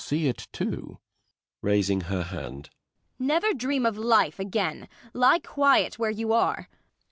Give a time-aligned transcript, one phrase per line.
[0.11, 0.43] ]Never
[3.55, 4.87] dream of life again!
[5.13, 6.67] Lie quiet where you are.